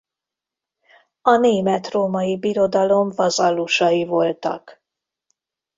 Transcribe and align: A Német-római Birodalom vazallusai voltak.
A 1.21 1.35
Német-római 1.37 2.37
Birodalom 2.37 3.09
vazallusai 3.09 4.05
voltak. 4.05 4.83